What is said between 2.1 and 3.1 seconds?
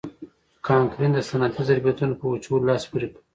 په وچولو لاس پورې